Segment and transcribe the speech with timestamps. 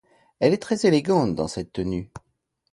[0.39, 2.09] Elle est très élégante dans cette tenue.